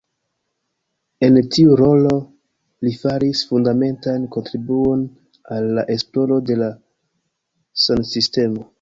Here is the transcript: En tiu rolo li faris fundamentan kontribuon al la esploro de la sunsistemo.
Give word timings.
En 1.27 1.35
tiu 1.55 1.75
rolo 1.81 2.13
li 2.87 2.95
faris 3.03 3.45
fundamentan 3.51 4.27
kontribuon 4.39 5.07
al 5.59 5.71
la 5.79 5.87
esploro 5.99 6.43
de 6.53 6.61
la 6.67 6.75
sunsistemo. 7.89 8.69